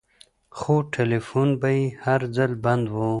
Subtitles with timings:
[0.57, 2.95] خو ټېلفون به يې هر ځل بند و.